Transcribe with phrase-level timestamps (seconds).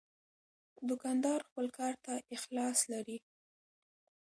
[0.89, 3.17] دوکاندار خپل کار ته اخلاص لري.